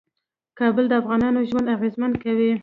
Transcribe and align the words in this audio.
کابل 0.59 0.85
د 0.89 0.93
افغانانو 1.01 1.47
ژوند 1.49 1.71
اغېزمن 1.75 2.11
کوي. 2.23 2.51